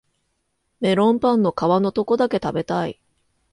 [0.79, 2.99] メロンパンの皮のとこだけ食べたい